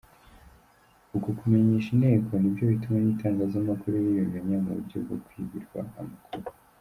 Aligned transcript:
Uko 1.17 1.27
kumenyesha 1.39 1.89
inteko 1.95 2.31
nibyo 2.37 2.63
bituma 2.71 2.97
n’itangazamakuru 3.01 3.95
ribimenya 4.05 4.57
mu 4.63 4.71
buryo 4.77 4.97
bwo 5.03 5.17
kwibirwa 5.25 5.77
amakuru. 6.01 6.47